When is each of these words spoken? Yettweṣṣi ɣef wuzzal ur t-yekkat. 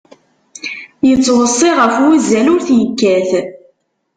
Yettweṣṣi 1.07 1.69
ɣef 1.79 1.95
wuzzal 2.01 2.47
ur 2.53 2.61
t-yekkat. 2.67 3.31